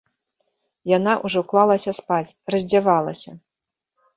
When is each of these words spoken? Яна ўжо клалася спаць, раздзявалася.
Яна 0.91 1.13
ўжо 1.27 1.43
клалася 1.53 1.91
спаць, 1.99 2.35
раздзявалася. 2.57 3.31